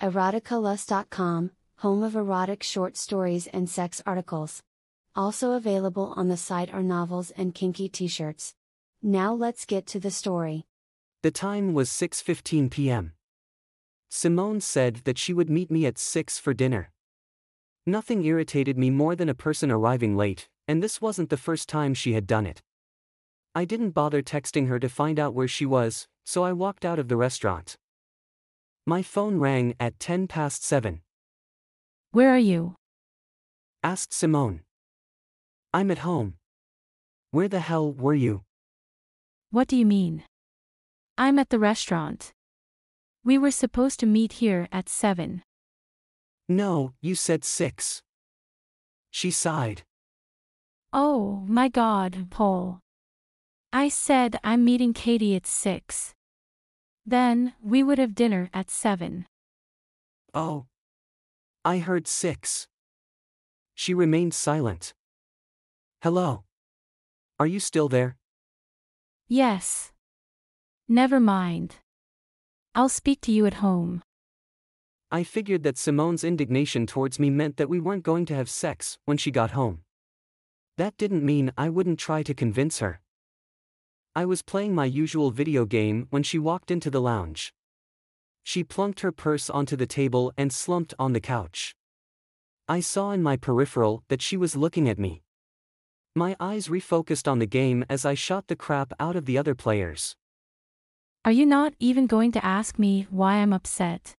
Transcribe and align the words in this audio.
Eroticalust.com, 0.00 1.50
home 1.76 2.02
of 2.02 2.16
erotic 2.16 2.62
short 2.62 2.96
stories 2.96 3.46
and 3.48 3.68
sex 3.68 4.00
articles. 4.06 4.62
Also 5.14 5.52
available 5.52 6.14
on 6.16 6.28
the 6.28 6.38
site 6.38 6.72
are 6.72 6.82
novels 6.82 7.30
and 7.36 7.54
kinky 7.54 7.86
t-shirts. 7.86 8.54
Now 9.02 9.34
let's 9.34 9.66
get 9.66 9.86
to 9.88 10.00
the 10.00 10.10
story. 10.10 10.64
The 11.22 11.30
time 11.30 11.74
was 11.74 11.90
6:15 11.90 12.70
p.m. 12.70 13.12
Simone 14.08 14.62
said 14.62 15.02
that 15.04 15.18
she 15.18 15.34
would 15.34 15.50
meet 15.50 15.70
me 15.70 15.84
at 15.84 15.98
6 15.98 16.38
for 16.38 16.54
dinner. 16.54 16.90
Nothing 17.84 18.24
irritated 18.24 18.78
me 18.78 18.88
more 18.88 19.14
than 19.14 19.28
a 19.28 19.34
person 19.34 19.70
arriving 19.70 20.16
late, 20.16 20.48
and 20.66 20.82
this 20.82 21.02
wasn't 21.02 21.28
the 21.28 21.36
first 21.36 21.68
time 21.68 21.92
she 21.92 22.14
had 22.14 22.26
done 22.26 22.46
it. 22.46 22.62
I 23.54 23.66
didn't 23.66 23.90
bother 23.90 24.22
texting 24.22 24.68
her 24.68 24.78
to 24.78 24.88
find 24.88 25.18
out 25.20 25.34
where 25.34 25.48
she 25.48 25.66
was, 25.66 26.08
so 26.24 26.42
I 26.42 26.54
walked 26.54 26.86
out 26.86 26.98
of 26.98 27.08
the 27.08 27.18
restaurant. 27.18 27.76
My 28.90 29.02
phone 29.02 29.38
rang 29.38 29.76
at 29.78 30.00
10 30.00 30.26
past 30.26 30.64
7. 30.64 31.00
Where 32.10 32.28
are 32.28 32.44
you? 32.52 32.74
Asked 33.84 34.12
Simone. 34.12 34.62
I'm 35.72 35.92
at 35.92 35.98
home. 35.98 36.34
Where 37.30 37.46
the 37.46 37.60
hell 37.60 37.92
were 37.92 38.16
you? 38.16 38.42
What 39.52 39.68
do 39.68 39.76
you 39.76 39.86
mean? 39.86 40.24
I'm 41.16 41.38
at 41.38 41.50
the 41.50 41.60
restaurant. 41.60 42.32
We 43.22 43.38
were 43.38 43.52
supposed 43.52 44.00
to 44.00 44.06
meet 44.06 44.42
here 44.42 44.66
at 44.72 44.88
7. 44.88 45.44
No, 46.48 46.92
you 47.00 47.14
said 47.14 47.44
6. 47.44 48.02
She 49.12 49.30
sighed. 49.30 49.82
Oh, 50.92 51.44
my 51.46 51.68
god, 51.68 52.26
Paul. 52.28 52.80
I 53.72 53.88
said 53.88 54.36
I'm 54.42 54.64
meeting 54.64 54.92
Katie 54.92 55.36
at 55.36 55.46
6. 55.46 56.12
Then, 57.06 57.54
we 57.62 57.82
would 57.82 57.98
have 57.98 58.14
dinner 58.14 58.50
at 58.52 58.70
7. 58.70 59.26
Oh. 60.34 60.66
I 61.64 61.78
heard 61.78 62.06
6. 62.06 62.68
She 63.74 63.94
remained 63.94 64.34
silent. 64.34 64.94
Hello. 66.02 66.44
Are 67.38 67.46
you 67.46 67.60
still 67.60 67.88
there? 67.88 68.16
Yes. 69.28 69.92
Never 70.88 71.20
mind. 71.20 71.76
I'll 72.74 72.88
speak 72.88 73.20
to 73.22 73.32
you 73.32 73.46
at 73.46 73.54
home. 73.54 74.02
I 75.10 75.24
figured 75.24 75.62
that 75.64 75.76
Simone's 75.76 76.22
indignation 76.22 76.86
towards 76.86 77.18
me 77.18 77.30
meant 77.30 77.56
that 77.56 77.68
we 77.68 77.80
weren't 77.80 78.04
going 78.04 78.26
to 78.26 78.34
have 78.34 78.48
sex 78.48 78.98
when 79.06 79.16
she 79.16 79.30
got 79.30 79.52
home. 79.52 79.80
That 80.76 80.96
didn't 80.96 81.24
mean 81.24 81.52
I 81.58 81.68
wouldn't 81.68 81.98
try 81.98 82.22
to 82.22 82.32
convince 82.32 82.78
her. 82.78 83.00
I 84.20 84.26
was 84.26 84.42
playing 84.42 84.74
my 84.74 84.84
usual 84.84 85.30
video 85.30 85.64
game 85.64 86.06
when 86.10 86.22
she 86.22 86.38
walked 86.38 86.70
into 86.70 86.90
the 86.90 87.00
lounge. 87.00 87.54
She 88.42 88.62
plunked 88.62 89.00
her 89.00 89.12
purse 89.12 89.48
onto 89.48 89.76
the 89.76 89.86
table 89.86 90.30
and 90.36 90.52
slumped 90.52 90.92
on 90.98 91.14
the 91.14 91.22
couch. 91.22 91.74
I 92.68 92.80
saw 92.80 93.12
in 93.12 93.22
my 93.22 93.38
peripheral 93.38 94.04
that 94.08 94.20
she 94.20 94.36
was 94.36 94.54
looking 94.54 94.90
at 94.90 94.98
me. 94.98 95.22
My 96.14 96.36
eyes 96.38 96.68
refocused 96.68 97.26
on 97.32 97.38
the 97.38 97.46
game 97.46 97.82
as 97.88 98.04
I 98.04 98.12
shot 98.12 98.48
the 98.48 98.56
crap 98.56 98.92
out 99.00 99.16
of 99.16 99.24
the 99.24 99.38
other 99.38 99.54
players. 99.54 100.14
Are 101.24 101.32
you 101.32 101.46
not 101.46 101.72
even 101.78 102.06
going 102.06 102.30
to 102.32 102.44
ask 102.44 102.78
me 102.78 103.06
why 103.08 103.36
I'm 103.36 103.54
upset? 103.54 104.12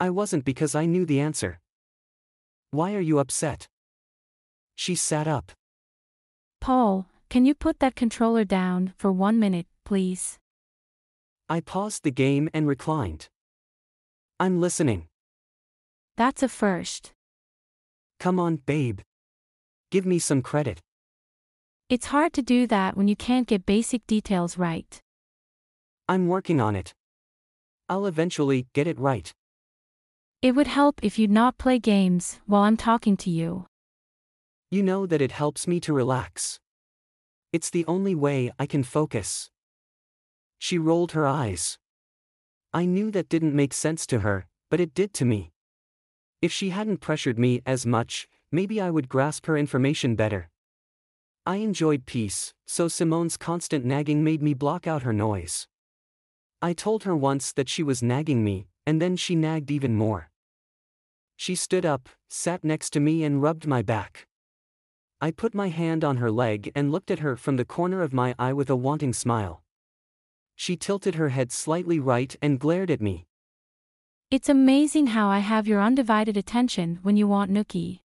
I 0.00 0.10
wasn't 0.10 0.44
because 0.44 0.74
I 0.74 0.86
knew 0.86 1.06
the 1.06 1.20
answer. 1.20 1.60
Why 2.72 2.96
are 2.96 3.06
you 3.10 3.20
upset? 3.20 3.68
She 4.74 4.96
sat 4.96 5.28
up. 5.28 5.52
Paul, 6.60 7.06
can 7.30 7.44
you 7.44 7.54
put 7.54 7.78
that 7.80 7.94
controller 7.94 8.44
down 8.44 8.94
for 8.96 9.12
one 9.12 9.38
minute, 9.38 9.66
please? 9.84 10.38
I 11.48 11.60
paused 11.60 12.02
the 12.02 12.10
game 12.10 12.48
and 12.54 12.66
reclined. 12.66 13.28
I'm 14.40 14.60
listening. 14.60 15.08
That's 16.16 16.42
a 16.42 16.48
first. 16.48 17.12
Come 18.18 18.40
on, 18.40 18.56
babe. 18.56 19.00
Give 19.90 20.06
me 20.06 20.18
some 20.18 20.42
credit. 20.42 20.80
It's 21.88 22.06
hard 22.06 22.32
to 22.34 22.42
do 22.42 22.66
that 22.66 22.96
when 22.96 23.08
you 23.08 23.16
can't 23.16 23.46
get 23.46 23.64
basic 23.66 24.06
details 24.06 24.58
right. 24.58 25.00
I'm 26.08 26.28
working 26.28 26.60
on 26.60 26.76
it. 26.76 26.92
I'll 27.88 28.06
eventually 28.06 28.66
get 28.74 28.86
it 28.86 28.98
right. 28.98 29.32
It 30.40 30.52
would 30.52 30.66
help 30.66 31.00
if 31.02 31.18
you'd 31.18 31.30
not 31.30 31.58
play 31.58 31.78
games 31.78 32.40
while 32.46 32.62
I'm 32.62 32.76
talking 32.76 33.16
to 33.18 33.30
you. 33.30 33.66
You 34.70 34.82
know 34.82 35.06
that 35.06 35.22
it 35.22 35.32
helps 35.32 35.66
me 35.66 35.80
to 35.80 35.92
relax. 35.92 36.58
It's 37.50 37.70
the 37.70 37.86
only 37.86 38.14
way 38.14 38.50
I 38.58 38.66
can 38.66 38.82
focus. 38.82 39.50
She 40.58 40.76
rolled 40.76 41.12
her 41.12 41.26
eyes. 41.26 41.78
I 42.74 42.84
knew 42.84 43.10
that 43.12 43.30
didn't 43.30 43.54
make 43.54 43.72
sense 43.72 44.06
to 44.08 44.20
her, 44.20 44.46
but 44.70 44.80
it 44.80 44.92
did 44.92 45.14
to 45.14 45.24
me. 45.24 45.52
If 46.42 46.52
she 46.52 46.70
hadn't 46.70 47.00
pressured 47.00 47.38
me 47.38 47.62
as 47.64 47.86
much, 47.86 48.28
maybe 48.52 48.80
I 48.80 48.90
would 48.90 49.08
grasp 49.08 49.46
her 49.46 49.56
information 49.56 50.14
better. 50.14 50.50
I 51.46 51.56
enjoyed 51.56 52.04
peace, 52.04 52.52
so 52.66 52.86
Simone's 52.86 53.38
constant 53.38 53.84
nagging 53.84 54.22
made 54.22 54.42
me 54.42 54.52
block 54.52 54.86
out 54.86 55.02
her 55.02 55.14
noise. 55.14 55.66
I 56.60 56.74
told 56.74 57.04
her 57.04 57.16
once 57.16 57.52
that 57.54 57.70
she 57.70 57.82
was 57.82 58.02
nagging 58.02 58.44
me, 58.44 58.66
and 58.86 59.00
then 59.00 59.16
she 59.16 59.34
nagged 59.34 59.70
even 59.70 59.94
more. 59.94 60.30
She 61.36 61.54
stood 61.54 61.86
up, 61.86 62.10
sat 62.28 62.62
next 62.62 62.90
to 62.90 63.00
me, 63.00 63.24
and 63.24 63.40
rubbed 63.40 63.66
my 63.66 63.80
back. 63.80 64.26
I 65.20 65.32
put 65.32 65.54
my 65.54 65.68
hand 65.68 66.04
on 66.04 66.18
her 66.18 66.30
leg 66.30 66.70
and 66.76 66.92
looked 66.92 67.10
at 67.10 67.18
her 67.18 67.36
from 67.36 67.56
the 67.56 67.64
corner 67.64 68.02
of 68.02 68.12
my 68.12 68.34
eye 68.38 68.52
with 68.52 68.70
a 68.70 68.76
wanting 68.76 69.12
smile. 69.12 69.62
She 70.54 70.76
tilted 70.76 71.16
her 71.16 71.30
head 71.30 71.50
slightly 71.50 71.98
right 71.98 72.34
and 72.40 72.60
glared 72.60 72.90
at 72.90 73.00
me. 73.00 73.26
It's 74.30 74.48
amazing 74.48 75.08
how 75.08 75.28
I 75.28 75.38
have 75.38 75.66
your 75.66 75.80
undivided 75.80 76.36
attention 76.36 77.00
when 77.02 77.16
you 77.16 77.26
want 77.26 77.50
Nookie. 77.50 78.00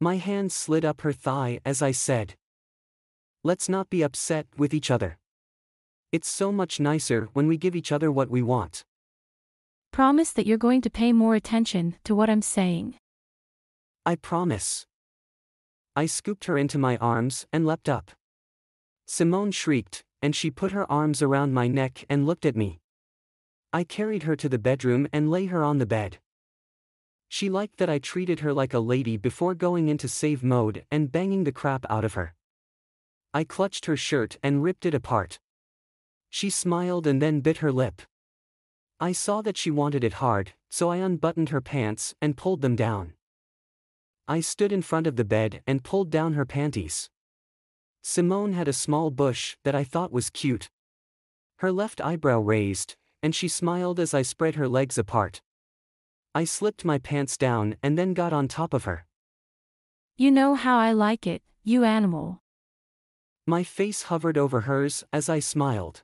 My 0.00 0.16
hand 0.16 0.52
slid 0.52 0.84
up 0.84 1.00
her 1.02 1.12
thigh 1.12 1.60
as 1.64 1.80
I 1.80 1.92
said, 1.92 2.34
Let's 3.44 3.68
not 3.68 3.90
be 3.90 4.02
upset 4.02 4.46
with 4.56 4.74
each 4.74 4.90
other. 4.90 5.18
It's 6.12 6.28
so 6.28 6.52
much 6.52 6.78
nicer 6.78 7.28
when 7.32 7.48
we 7.48 7.56
give 7.56 7.74
each 7.74 7.90
other 7.90 8.12
what 8.12 8.30
we 8.30 8.42
want. 8.42 8.84
Promise 9.92 10.32
that 10.32 10.46
you're 10.46 10.58
going 10.58 10.80
to 10.82 10.90
pay 10.90 11.12
more 11.12 11.34
attention 11.34 11.96
to 12.04 12.14
what 12.14 12.28
I'm 12.28 12.42
saying. 12.42 12.96
I 14.04 14.16
promise. 14.16 14.86
I 15.94 16.06
scooped 16.06 16.46
her 16.46 16.56
into 16.56 16.78
my 16.78 16.96
arms 16.96 17.46
and 17.52 17.66
leapt 17.66 17.88
up. 17.88 18.12
Simone 19.06 19.50
shrieked, 19.50 20.04
and 20.22 20.34
she 20.34 20.50
put 20.50 20.72
her 20.72 20.90
arms 20.90 21.20
around 21.20 21.52
my 21.52 21.68
neck 21.68 22.06
and 22.08 22.26
looked 22.26 22.46
at 22.46 22.56
me. 22.56 22.80
I 23.74 23.84
carried 23.84 24.22
her 24.22 24.36
to 24.36 24.48
the 24.48 24.58
bedroom 24.58 25.06
and 25.12 25.30
lay 25.30 25.46
her 25.46 25.62
on 25.62 25.78
the 25.78 25.86
bed. 25.86 26.18
She 27.28 27.50
liked 27.50 27.76
that 27.78 27.90
I 27.90 27.98
treated 27.98 28.40
her 28.40 28.52
like 28.52 28.72
a 28.72 28.78
lady 28.78 29.16
before 29.16 29.54
going 29.54 29.88
into 29.88 30.08
save 30.08 30.42
mode 30.42 30.84
and 30.90 31.12
banging 31.12 31.44
the 31.44 31.52
crap 31.52 31.84
out 31.90 32.04
of 32.04 32.14
her. 32.14 32.34
I 33.34 33.44
clutched 33.44 33.86
her 33.86 33.96
shirt 33.96 34.38
and 34.42 34.62
ripped 34.62 34.86
it 34.86 34.94
apart. 34.94 35.40
She 36.30 36.50
smiled 36.50 37.06
and 37.06 37.20
then 37.20 37.40
bit 37.40 37.58
her 37.58 37.72
lip. 37.72 38.02
I 39.00 39.12
saw 39.12 39.42
that 39.42 39.56
she 39.56 39.70
wanted 39.70 40.04
it 40.04 40.14
hard, 40.14 40.52
so 40.70 40.90
I 40.90 40.98
unbuttoned 40.98 41.48
her 41.48 41.60
pants 41.60 42.14
and 42.20 42.36
pulled 42.36 42.62
them 42.62 42.76
down. 42.76 43.14
I 44.28 44.40
stood 44.40 44.72
in 44.72 44.82
front 44.82 45.06
of 45.06 45.16
the 45.16 45.24
bed 45.24 45.62
and 45.66 45.82
pulled 45.82 46.10
down 46.10 46.34
her 46.34 46.46
panties. 46.46 47.10
Simone 48.02 48.52
had 48.52 48.68
a 48.68 48.72
small 48.72 49.10
bush 49.10 49.56
that 49.64 49.74
I 49.74 49.84
thought 49.84 50.12
was 50.12 50.30
cute. 50.30 50.70
Her 51.56 51.70
left 51.70 52.00
eyebrow 52.00 52.40
raised, 52.40 52.96
and 53.22 53.34
she 53.34 53.48
smiled 53.48 54.00
as 54.00 54.14
I 54.14 54.22
spread 54.22 54.56
her 54.56 54.68
legs 54.68 54.98
apart. 54.98 55.42
I 56.34 56.44
slipped 56.44 56.84
my 56.84 56.98
pants 56.98 57.36
down 57.36 57.76
and 57.82 57.98
then 57.98 58.14
got 58.14 58.32
on 58.32 58.48
top 58.48 58.74
of 58.74 58.84
her. 58.84 59.06
You 60.16 60.30
know 60.30 60.54
how 60.54 60.78
I 60.78 60.92
like 60.92 61.26
it, 61.26 61.42
you 61.62 61.84
animal. 61.84 62.42
My 63.46 63.62
face 63.64 64.04
hovered 64.04 64.38
over 64.38 64.62
hers 64.62 65.04
as 65.12 65.28
I 65.28 65.40
smiled. 65.40 66.02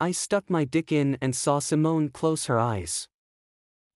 I 0.00 0.12
stuck 0.12 0.50
my 0.50 0.64
dick 0.64 0.92
in 0.92 1.16
and 1.20 1.34
saw 1.34 1.58
Simone 1.58 2.10
close 2.10 2.46
her 2.46 2.58
eyes. 2.58 3.08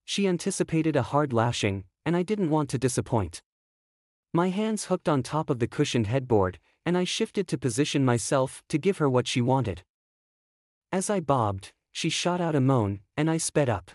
She 0.05 0.27
anticipated 0.27 0.95
a 0.95 1.03
hard 1.03 1.31
lashing, 1.31 1.83
and 2.05 2.15
I 2.15 2.23
didn't 2.23 2.49
want 2.49 2.69
to 2.69 2.77
disappoint. 2.77 3.41
My 4.33 4.49
hands 4.49 4.85
hooked 4.85 5.09
on 5.09 5.23
top 5.23 5.49
of 5.49 5.59
the 5.59 5.67
cushioned 5.67 6.07
headboard, 6.07 6.59
and 6.85 6.97
I 6.97 7.03
shifted 7.03 7.47
to 7.47 7.57
position 7.57 8.05
myself 8.05 8.63
to 8.69 8.77
give 8.77 8.99
her 8.99 9.09
what 9.09 9.27
she 9.27 9.41
wanted. 9.41 9.83
As 10.91 11.09
I 11.09 11.19
bobbed, 11.19 11.73
she 11.91 12.09
shot 12.09 12.39
out 12.39 12.55
a 12.55 12.61
moan, 12.61 12.99
and 13.17 13.29
I 13.29 13.37
sped 13.37 13.69
up. 13.69 13.91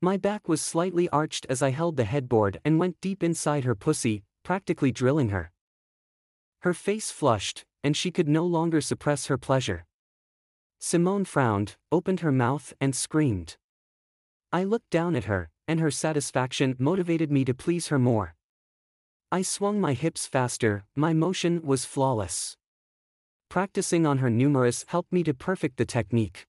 My 0.00 0.16
back 0.16 0.48
was 0.48 0.60
slightly 0.60 1.08
arched 1.10 1.46
as 1.48 1.62
I 1.62 1.70
held 1.70 1.96
the 1.96 2.04
headboard 2.04 2.60
and 2.64 2.78
went 2.78 3.00
deep 3.00 3.22
inside 3.22 3.64
her 3.64 3.74
pussy, 3.74 4.22
practically 4.42 4.92
drilling 4.92 5.30
her. 5.30 5.50
Her 6.60 6.74
face 6.74 7.10
flushed, 7.10 7.64
and 7.82 7.96
she 7.96 8.10
could 8.10 8.28
no 8.28 8.44
longer 8.44 8.80
suppress 8.80 9.26
her 9.26 9.38
pleasure. 9.38 9.86
Simone 10.78 11.24
frowned, 11.24 11.76
opened 11.90 12.20
her 12.20 12.32
mouth, 12.32 12.74
and 12.80 12.94
screamed. 12.94 13.56
I 14.52 14.64
looked 14.64 14.90
down 14.90 15.16
at 15.16 15.24
her, 15.24 15.50
and 15.66 15.80
her 15.80 15.90
satisfaction 15.90 16.76
motivated 16.78 17.30
me 17.30 17.44
to 17.44 17.54
please 17.54 17.88
her 17.88 17.98
more. 17.98 18.34
I 19.32 19.42
swung 19.42 19.80
my 19.80 19.94
hips 19.94 20.26
faster, 20.26 20.84
my 20.94 21.12
motion 21.12 21.62
was 21.62 21.84
flawless. 21.84 22.56
Practicing 23.48 24.06
on 24.06 24.18
her 24.18 24.30
numerous 24.30 24.84
helped 24.88 25.12
me 25.12 25.22
to 25.24 25.34
perfect 25.34 25.76
the 25.76 25.84
technique. 25.84 26.46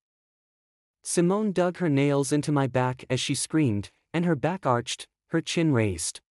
Simone 1.04 1.52
dug 1.52 1.78
her 1.78 1.90
nails 1.90 2.32
into 2.32 2.52
my 2.52 2.68
back 2.68 3.06
as 3.10 3.20
she 3.20 3.36
screamed, 3.36 3.92
and 4.14 4.26
her 4.26 4.36
back 4.36 4.66
arched, 4.66 5.08
her 5.28 5.42
chin 5.42 5.72
raised. 5.72 6.22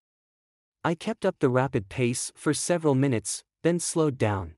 I 0.84 0.94
kept 0.94 1.24
up 1.24 1.36
the 1.38 1.48
rapid 1.48 1.88
pace 1.88 2.32
for 2.34 2.52
several 2.52 2.94
minutes, 2.94 3.44
then 3.62 3.78
slowed 3.78 4.18
down. 4.18 4.54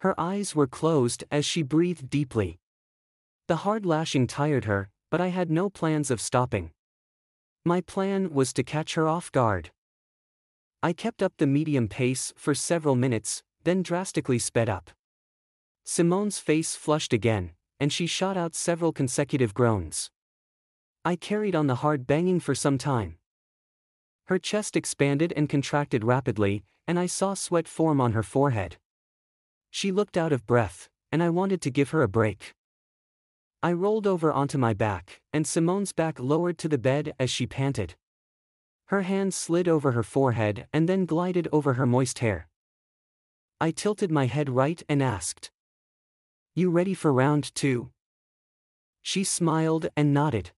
Her 0.00 0.18
eyes 0.18 0.54
were 0.54 0.66
closed 0.66 1.24
as 1.30 1.44
she 1.44 1.62
breathed 1.62 2.08
deeply. 2.08 2.60
The 3.48 3.56
hard 3.56 3.84
lashing 3.84 4.26
tired 4.26 4.64
her, 4.64 4.90
but 5.10 5.20
I 5.20 5.28
had 5.28 5.50
no 5.50 5.70
plans 5.70 6.10
of 6.10 6.20
stopping. 6.20 6.70
My 7.66 7.80
plan 7.80 8.32
was 8.32 8.52
to 8.52 8.62
catch 8.62 8.94
her 8.94 9.08
off 9.08 9.32
guard. 9.32 9.72
I 10.84 10.92
kept 10.92 11.20
up 11.20 11.32
the 11.36 11.48
medium 11.48 11.88
pace 11.88 12.32
for 12.36 12.54
several 12.54 12.94
minutes, 12.94 13.42
then 13.64 13.82
drastically 13.82 14.38
sped 14.38 14.68
up. 14.68 14.92
Simone's 15.82 16.38
face 16.38 16.76
flushed 16.76 17.12
again, 17.12 17.54
and 17.80 17.92
she 17.92 18.06
shot 18.06 18.36
out 18.36 18.54
several 18.54 18.92
consecutive 18.92 19.52
groans. 19.52 20.12
I 21.04 21.16
carried 21.16 21.56
on 21.56 21.66
the 21.66 21.82
hard 21.82 22.06
banging 22.06 22.38
for 22.38 22.54
some 22.54 22.78
time. 22.78 23.18
Her 24.26 24.38
chest 24.38 24.76
expanded 24.76 25.32
and 25.36 25.48
contracted 25.48 26.04
rapidly, 26.04 26.62
and 26.86 27.00
I 27.00 27.06
saw 27.06 27.34
sweat 27.34 27.66
form 27.66 28.00
on 28.00 28.12
her 28.12 28.22
forehead. 28.22 28.76
She 29.72 29.90
looked 29.90 30.16
out 30.16 30.32
of 30.32 30.46
breath, 30.46 30.88
and 31.10 31.20
I 31.20 31.30
wanted 31.30 31.60
to 31.62 31.72
give 31.72 31.90
her 31.90 32.02
a 32.02 32.08
break. 32.08 32.54
I 33.62 33.72
rolled 33.72 34.06
over 34.06 34.32
onto 34.32 34.58
my 34.58 34.74
back, 34.74 35.20
and 35.32 35.46
Simone's 35.46 35.92
back 35.92 36.20
lowered 36.20 36.58
to 36.58 36.68
the 36.68 36.78
bed 36.78 37.14
as 37.18 37.30
she 37.30 37.46
panted. 37.46 37.94
Her 38.86 39.02
hand 39.02 39.34
slid 39.34 39.66
over 39.66 39.92
her 39.92 40.02
forehead 40.02 40.68
and 40.72 40.88
then 40.88 41.06
glided 41.06 41.48
over 41.52 41.74
her 41.74 41.86
moist 41.86 42.20
hair. 42.20 42.48
I 43.60 43.70
tilted 43.70 44.10
my 44.10 44.26
head 44.26 44.48
right 44.50 44.82
and 44.88 45.02
asked, 45.02 45.50
You 46.54 46.70
ready 46.70 46.94
for 46.94 47.12
round 47.12 47.54
two? 47.54 47.90
She 49.02 49.24
smiled 49.24 49.88
and 49.96 50.12
nodded. 50.12 50.50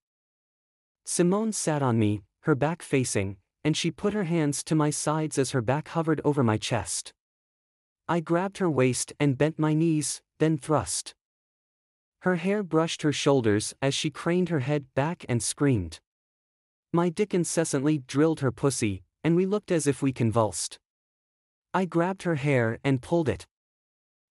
Simone 1.05 1.53
sat 1.53 1.81
on 1.81 1.97
me, 1.97 2.21
her 2.41 2.55
back 2.55 2.81
facing, 2.81 3.37
and 3.63 3.75
she 3.75 3.89
put 3.89 4.13
her 4.13 4.25
hands 4.25 4.63
to 4.65 4.75
my 4.75 4.89
sides 4.89 5.37
as 5.37 5.51
her 5.51 5.61
back 5.61 5.89
hovered 5.89 6.21
over 6.23 6.43
my 6.43 6.57
chest. 6.57 7.13
I 8.07 8.19
grabbed 8.19 8.57
her 8.57 8.69
waist 8.69 9.13
and 9.19 9.37
bent 9.37 9.57
my 9.57 9.73
knees, 9.73 10.21
then 10.39 10.57
thrust. 10.57 11.15
Her 12.21 12.35
hair 12.35 12.63
brushed 12.63 13.01
her 13.03 13.13
shoulders 13.13 13.73
as 13.81 13.93
she 13.93 14.09
craned 14.09 14.49
her 14.49 14.59
head 14.59 14.93
back 14.93 15.25
and 15.29 15.41
screamed. 15.41 15.99
My 16.91 17.09
dick 17.09 17.33
incessantly 17.33 17.99
drilled 17.99 18.41
her 18.41 18.51
pussy, 18.51 19.03
and 19.23 19.35
we 19.35 19.45
looked 19.45 19.71
as 19.71 19.87
if 19.87 20.01
we 20.01 20.11
convulsed. 20.11 20.79
I 21.73 21.85
grabbed 21.85 22.23
her 22.23 22.35
hair 22.35 22.79
and 22.83 23.01
pulled 23.01 23.29
it. 23.29 23.47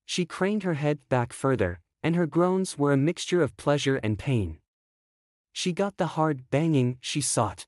She 0.04 0.26
craned 0.26 0.64
her 0.64 0.74
head 0.74 0.98
back 1.08 1.32
further, 1.32 1.80
and 2.02 2.16
her 2.16 2.26
groans 2.26 2.76
were 2.76 2.92
a 2.92 2.96
mixture 2.96 3.42
of 3.42 3.56
pleasure 3.56 3.96
and 3.96 4.18
pain. 4.18 4.58
She 5.52 5.72
got 5.72 5.96
the 5.96 6.08
hard 6.08 6.50
banging 6.50 6.98
she 7.00 7.20
sought. 7.20 7.66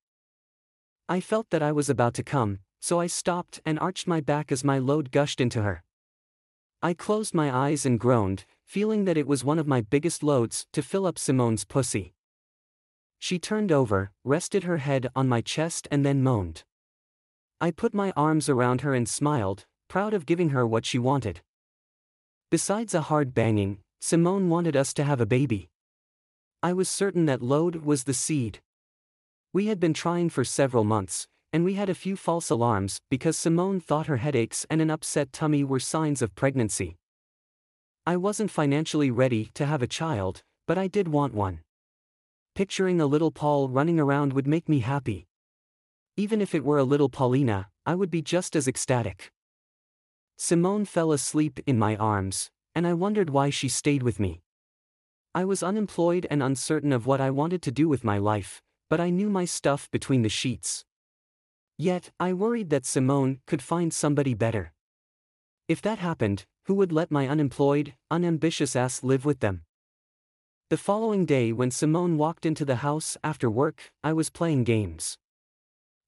I 1.09 1.21
felt 1.21 1.51
that 1.51 1.63
I 1.63 1.73
was 1.73 1.89
about 1.89 2.15
to 2.15 2.23
come, 2.23 2.59
so 2.81 3.01
I 3.01 3.07
stopped 3.07 3.61
and 3.65 3.79
arched 3.79 4.07
my 4.07 4.21
back 4.21 4.53
as 4.53 4.65
my 4.65 4.79
load 4.79 5.11
gushed 5.13 5.41
into 5.41 5.63
her. 5.63 5.83
I 6.83 6.95
closed 6.95 7.35
my 7.35 7.55
eyes 7.55 7.85
and 7.85 7.99
groaned, 7.99 8.45
feeling 8.71 9.05
that 9.05 9.17
it 9.17 9.27
was 9.27 9.43
one 9.43 9.59
of 9.59 9.67
my 9.67 9.81
biggest 9.81 10.23
loads 10.23 10.65
to 10.73 10.81
fill 10.81 11.05
up 11.05 11.19
Simone's 11.19 11.65
pussy. 11.65 12.15
She 13.19 13.37
turned 13.37 13.73
over, 13.73 14.13
rested 14.23 14.63
her 14.63 14.77
head 14.77 15.09
on 15.17 15.29
my 15.29 15.41
chest 15.41 15.89
and 15.91 16.07
then 16.07 16.23
moaned. 16.23 16.63
I 17.61 17.73
put 17.73 17.93
my 17.93 18.13
arms 18.17 18.49
around 18.49 18.83
her 18.83 18.95
and 18.95 19.09
smiled, 19.09 19.67
proud 19.89 20.15
of 20.15 20.25
giving 20.25 20.51
her 20.51 20.65
what 20.65 20.87
she 20.87 21.01
wanted. 21.01 21.41
Besides 22.49 22.95
a 22.95 23.01
hard 23.01 23.35
banging, 23.35 23.79
Simone 24.01 24.49
wanted 24.49 24.77
us 24.77 24.95
to 24.95 25.03
have 25.03 25.21
a 25.21 25.27
baby. 25.27 25.69
I 26.63 26.73
was 26.73 26.89
certain 26.89 27.27
that 27.27 27.43
load 27.43 27.85
was 27.85 28.05
the 28.05 28.15
seed. 28.15 28.61
We 29.53 29.67
had 29.67 29.81
been 29.81 29.95
trying 29.95 30.31
for 30.31 30.45
several 30.45 30.85
months, 30.85 31.27
and 31.53 31.65
we 31.65 31.75
had 31.75 31.89
a 31.89 32.03
few 32.05 32.15
false 32.15 32.51
alarms 32.51 33.01
because 33.11 33.37
Simone 33.37 33.81
thought 33.81 34.07
her 34.07 34.19
headaches 34.19 34.65
and 34.71 34.81
an 34.81 34.93
upset 34.93 35.33
tummy 35.33 35.65
were 35.65 35.81
signs 35.81 36.23
of 36.23 36.37
pregnancy. 36.37 36.99
I 38.11 38.17
wasn't 38.17 38.51
financially 38.51 39.13
ready 39.13 39.53
to 39.55 39.65
have 39.65 39.83
a 39.83 39.87
child, 39.87 40.43
but 40.67 40.77
I 40.77 40.89
did 40.89 41.07
want 41.07 41.33
one. 41.33 41.61
Picturing 42.57 43.01
a 43.01 43.07
little 43.07 43.31
Paul 43.31 43.69
running 43.69 44.01
around 44.01 44.33
would 44.33 44.49
make 44.49 44.69
me 44.69 44.81
happy. 44.81 45.29
Even 46.17 46.41
if 46.41 46.53
it 46.53 46.65
were 46.65 46.79
a 46.79 46.91
little 46.93 47.09
Paulina, 47.09 47.69
I 47.87 47.95
would 47.95 48.11
be 48.11 48.21
just 48.21 48.57
as 48.57 48.67
ecstatic. 48.67 49.31
Simone 50.37 50.87
fell 50.87 51.13
asleep 51.13 51.61
in 51.69 51.79
my 51.79 51.95
arms, 51.95 52.51
and 52.75 52.85
I 52.85 52.95
wondered 52.95 53.31
why 53.31 53.49
she 53.49 53.69
stayed 53.69 54.03
with 54.03 54.19
me. 54.19 54.43
I 55.33 55.45
was 55.45 55.63
unemployed 55.63 56.27
and 56.33 56.43
uncertain 56.43 56.93
of 56.93 57.07
what 57.07 57.21
I 57.21 57.31
wanted 57.31 57.63
to 57.63 57.71
do 57.71 57.89
with 57.89 58.03
my 58.03 58.19
life, 58.19 58.61
but 58.89 58.99
I 58.99 59.11
knew 59.11 59.31
my 59.31 59.45
stuff 59.45 59.89
between 59.93 60.23
the 60.23 60.29
sheets. 60.29 60.85
Yet, 61.79 62.11
I 62.19 62.33
worried 62.33 62.71
that 62.71 62.87
Simone 62.87 63.39
could 63.47 63.63
find 63.63 63.95
somebody 63.95 64.35
better. 64.35 64.73
If 65.71 65.81
that 65.83 66.01
happened, 66.01 66.47
who 66.65 66.75
would 66.75 66.91
let 66.91 67.13
my 67.13 67.29
unemployed, 67.29 67.95
unambitious 68.11 68.75
ass 68.75 69.05
live 69.05 69.25
with 69.25 69.39
them? 69.39 69.63
The 70.69 70.77
following 70.77 71.25
day, 71.25 71.53
when 71.53 71.71
Simone 71.71 72.19
walked 72.19 72.45
into 72.45 72.65
the 72.65 72.83
house 72.83 73.17
after 73.23 73.49
work, 73.49 73.93
I 74.03 74.13
was 74.13 74.31
playing 74.31 74.65
games. 74.65 75.17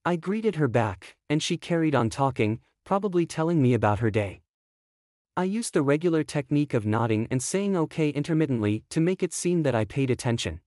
I 0.04 0.16
greeted 0.16 0.56
her 0.56 0.66
back, 0.66 1.14
and 1.30 1.40
she 1.40 1.56
carried 1.56 1.94
on 1.94 2.10
talking, 2.10 2.58
probably 2.84 3.24
telling 3.24 3.62
me 3.62 3.72
about 3.72 4.00
her 4.00 4.10
day. 4.10 4.40
I 5.36 5.44
used 5.44 5.74
the 5.74 5.82
regular 5.82 6.24
technique 6.24 6.74
of 6.74 6.84
nodding 6.84 7.28
and 7.30 7.40
saying 7.40 7.76
okay 7.76 8.08
intermittently 8.08 8.82
to 8.90 9.00
make 9.00 9.22
it 9.22 9.32
seem 9.32 9.62
that 9.62 9.76
I 9.76 9.84
paid 9.84 10.10
attention. 10.10 10.60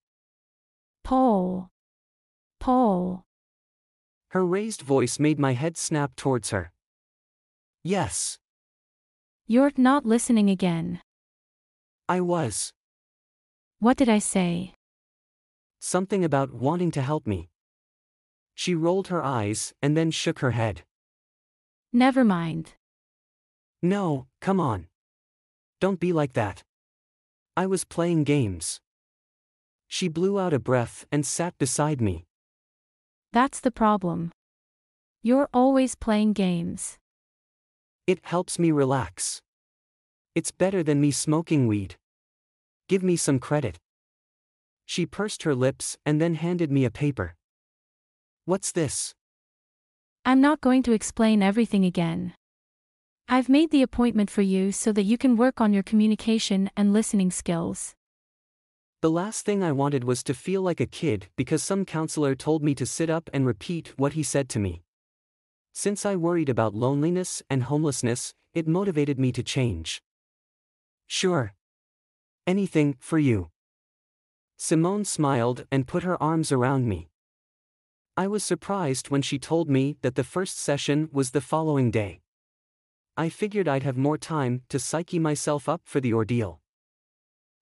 Paul. 1.04 1.70
Paul. 2.62 3.26
Her 4.30 4.46
raised 4.46 4.84
voice 4.84 5.20
made 5.20 5.38
my 5.38 5.52
head 5.52 5.76
snap 5.76 6.16
towards 6.16 6.52
her. 6.52 6.72
Yes. 7.84 8.40
You're 9.48 9.72
not 9.78 10.08
listening 10.08 10.50
again. 10.50 11.02
I 12.10 12.20
was. 12.20 12.74
What 13.78 13.96
did 13.96 14.10
I 14.10 14.18
say? 14.18 14.74
Something 15.80 16.26
about 16.26 16.52
wanting 16.52 16.90
to 16.92 17.02
help 17.04 17.28
me. 17.28 17.50
She 18.56 18.74
rolled 18.74 19.10
her 19.10 19.24
eyes 19.24 19.72
and 19.84 19.96
then 19.96 20.10
shook 20.10 20.40
her 20.40 20.52
head. 20.52 20.82
Never 21.94 22.24
mind. 22.24 22.74
No, 23.84 24.26
come 24.42 24.60
on. 24.60 24.88
Don't 25.80 26.00
be 26.00 26.12
like 26.12 26.34
that. 26.34 26.64
I 27.56 27.68
was 27.68 27.86
playing 27.86 28.24
games. 28.24 28.80
She 29.88 30.08
blew 30.08 30.40
out 30.40 30.54
a 30.54 30.60
breath 30.60 31.06
and 31.12 31.24
sat 31.24 31.56
beside 31.60 32.02
me. 32.02 32.26
That's 33.32 33.60
the 33.60 33.70
problem. 33.70 34.32
You're 35.22 35.50
always 35.54 35.94
playing 35.94 36.34
games. 36.34 36.98
It 38.08 38.20
helps 38.24 38.60
me 38.60 38.72
relax. 38.72 39.42
It's 40.36 40.52
better 40.52 40.84
than 40.84 41.00
me 41.00 41.12
smoking 41.12 41.66
weed. 41.66 41.96
Give 42.90 43.02
me 43.02 43.16
some 43.16 43.40
credit. 43.40 43.80
She 44.86 45.06
pursed 45.06 45.44
her 45.44 45.56
lips 45.56 45.98
and 46.06 46.20
then 46.20 46.36
handed 46.36 46.70
me 46.70 46.84
a 46.84 46.92
paper. 46.92 47.36
What's 48.44 48.74
this? 48.74 49.16
I'm 50.26 50.42
not 50.42 50.60
going 50.60 50.84
to 50.84 50.92
explain 50.92 51.42
everything 51.42 51.86
again. 51.86 52.34
I've 53.30 53.48
made 53.48 53.72
the 53.72 53.82
appointment 53.82 54.30
for 54.30 54.42
you 54.42 54.74
so 54.74 54.92
that 54.92 55.04
you 55.04 55.18
can 55.18 55.38
work 55.38 55.62
on 55.62 55.72
your 55.72 55.84
communication 55.84 56.70
and 56.76 56.92
listening 56.92 57.32
skills. 57.32 57.96
The 59.02 59.10
last 59.10 59.46
thing 59.46 59.64
I 59.64 59.72
wanted 59.72 60.04
was 60.04 60.22
to 60.24 60.34
feel 60.34 60.62
like 60.62 60.82
a 60.82 60.86
kid 60.86 61.28
because 61.38 61.64
some 61.64 61.86
counselor 61.86 62.36
told 62.36 62.62
me 62.62 62.76
to 62.76 62.86
sit 62.86 63.10
up 63.10 63.30
and 63.34 63.46
repeat 63.46 63.94
what 63.96 64.14
he 64.14 64.24
said 64.24 64.50
to 64.50 64.60
me. 64.60 64.82
Since 65.74 66.06
I 66.06 66.18
worried 66.18 66.50
about 66.50 66.76
loneliness 66.76 67.42
and 67.50 67.64
homelessness, 67.64 68.34
it 68.54 68.68
motivated 68.68 69.18
me 69.18 69.32
to 69.32 69.42
change. 69.42 70.02
Sure. 71.08 71.54
Anything, 72.48 72.96
for 73.00 73.20
you. 73.20 73.50
Simone 74.58 75.06
smiled 75.06 75.66
and 75.72 75.88
put 75.88 76.04
her 76.04 76.22
arms 76.22 76.52
around 76.52 76.88
me. 76.88 77.10
I 78.18 78.28
was 78.28 78.44
surprised 78.44 79.10
when 79.10 79.22
she 79.22 79.38
told 79.38 79.70
me 79.70 79.98
that 80.02 80.16
the 80.16 80.24
first 80.24 80.58
session 80.58 81.10
was 81.12 81.32
the 81.32 81.42
following 81.42 81.92
day. 81.92 82.22
I 83.18 83.30
figured 83.30 83.68
I'd 83.68 83.84
have 83.84 83.98
more 83.98 84.18
time 84.18 84.62
to 84.70 84.80
psyche 84.80 85.20
myself 85.20 85.68
up 85.68 85.82
for 85.86 86.00
the 86.00 86.14
ordeal. 86.14 86.62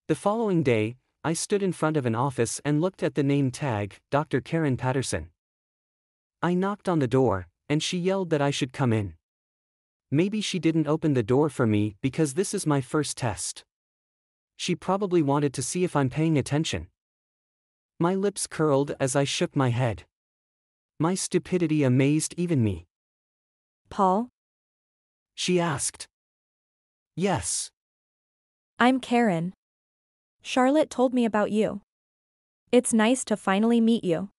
The 0.07 0.15
following 0.15 0.63
day, 0.63 0.97
I 1.23 1.33
stood 1.33 1.63
in 1.63 1.71
front 1.71 1.97
of 1.97 2.05
an 2.05 2.15
office 2.15 2.59
and 2.65 2.81
looked 2.81 3.01
at 3.01 3.15
the 3.15 3.23
name 3.23 3.49
tag, 3.49 3.99
Dr. 4.11 4.41
Karen 4.41 4.77
Patterson. 4.77 5.29
I 6.41 6.53
knocked 6.53 6.89
on 6.89 6.99
the 6.99 7.07
door, 7.07 7.47
and 7.69 7.81
she 7.81 7.97
yelled 7.97 8.29
that 8.29 8.41
I 8.41 8.51
should 8.51 8.73
come 8.73 8.91
in. 8.91 9.15
Maybe 10.13 10.41
she 10.41 10.59
didn't 10.59 10.85
open 10.85 11.15
the 11.15 11.23
door 11.23 11.49
for 11.49 11.65
me 11.65 11.95
because 12.03 12.35
this 12.35 12.53
is 12.53 12.67
my 12.67 12.81
first 12.81 13.17
test. 13.17 13.63
She 14.55 14.75
probably 14.75 15.23
wanted 15.23 15.55
to 15.55 15.63
see 15.63 15.83
if 15.83 15.95
I'm 15.95 16.11
paying 16.11 16.37
attention. 16.37 16.85
My 17.99 18.13
lips 18.13 18.45
curled 18.45 18.95
as 18.99 19.15
I 19.15 19.23
shook 19.23 19.55
my 19.55 19.69
head. 19.69 20.03
My 20.99 21.15
stupidity 21.15 21.81
amazed 21.81 22.35
even 22.37 22.63
me. 22.63 22.85
Paul? 23.89 24.29
She 25.33 25.59
asked. 25.59 26.05
Yes. 27.15 27.71
I'm 28.77 28.99
Karen. 28.99 29.51
Charlotte 30.43 30.91
told 30.91 31.15
me 31.15 31.25
about 31.25 31.49
you. 31.49 31.81
It's 32.71 32.93
nice 32.93 33.25
to 33.25 33.35
finally 33.35 33.81
meet 33.81 34.03
you. 34.03 34.29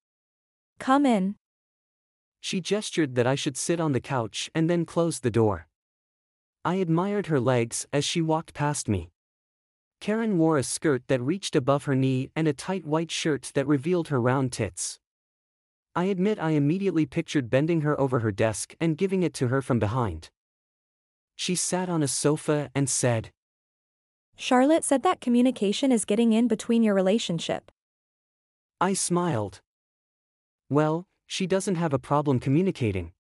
Come 0.79 1.05
in. 1.05 1.35
She 2.45 2.61
gestured 2.61 3.15
that 3.15 3.27
I 3.27 3.37
should 3.37 3.57
sit 3.57 3.81
on 3.81 3.93
the 3.93 4.03
couch 4.03 4.51
and 4.55 4.69
then 4.69 4.85
closed 4.85 5.23
the 5.23 5.31
door. 5.31 5.67
I 6.63 6.75
admired 6.75 7.29
her 7.29 7.41
legs 7.41 7.87
as 7.91 8.05
she 8.05 8.21
walked 8.21 8.53
past 8.53 8.87
me. 8.87 9.09
Karen 9.99 10.37
wore 10.37 10.59
a 10.59 10.63
skirt 10.63 11.09
that 11.09 11.23
reached 11.23 11.57
above 11.57 11.87
her 11.87 11.95
knee 11.95 12.29
and 12.37 12.47
a 12.47 12.53
tight 12.53 12.85
white 12.85 13.11
shirt 13.11 13.51
that 13.55 13.67
revealed 13.67 14.09
her 14.09 14.21
round 14.21 14.53
tits. 14.53 14.99
I 15.97 16.05
admit 16.05 16.39
I 16.39 16.51
immediately 16.51 17.07
pictured 17.07 17.49
bending 17.49 17.81
her 17.81 17.99
over 17.99 18.19
her 18.19 18.31
desk 18.31 18.75
and 18.79 18.99
giving 18.99 19.23
it 19.23 19.33
to 19.41 19.49
her 19.49 19.63
from 19.63 19.79
behind. 19.79 20.29
She 21.37 21.55
sat 21.55 21.89
on 21.89 22.03
a 22.03 22.09
sofa 22.09 22.71
and 22.75 22.91
said, 22.91 23.33
Charlotte 24.37 24.85
said 24.85 25.03
that 25.03 25.23
communication 25.23 25.91
is 25.91 26.05
getting 26.05 26.35
in 26.35 26.47
between 26.47 26.83
your 26.83 26.95
relationship. 26.95 27.71
I 28.83 28.93
smiled. 28.93 29.63
Well, 30.69 31.07
she 31.27 31.47
doesn't 31.47 31.77
have 31.77 31.93
a 31.93 31.99
problem 31.99 32.39
communicating. 32.39 33.13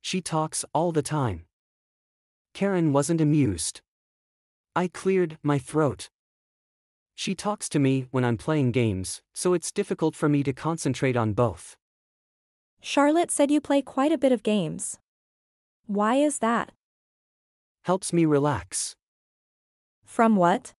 She 0.00 0.20
talks 0.20 0.64
all 0.72 0.92
the 0.92 1.02
time. 1.02 1.44
Karen 2.54 2.92
wasn't 2.92 3.20
amused. 3.20 3.80
I 4.74 4.88
cleared 4.88 5.38
my 5.42 5.58
throat. 5.58 6.10
She 7.14 7.34
talks 7.34 7.68
to 7.68 7.78
me 7.78 8.06
when 8.10 8.24
I'm 8.24 8.38
playing 8.38 8.72
games, 8.72 9.20
so 9.34 9.52
it's 9.52 9.70
difficult 9.70 10.14
for 10.16 10.28
me 10.28 10.42
to 10.42 10.52
concentrate 10.52 11.16
on 11.16 11.34
both. 11.34 11.76
Charlotte 12.80 13.30
said 13.30 13.50
you 13.50 13.60
play 13.60 13.82
quite 13.82 14.10
a 14.10 14.18
bit 14.18 14.32
of 14.32 14.42
games. 14.42 14.98
Why 15.86 16.14
is 16.14 16.38
that? 16.38 16.72
Helps 17.82 18.12
me 18.12 18.24
relax. 18.24 18.96
From 20.04 20.36
what? 20.36 20.72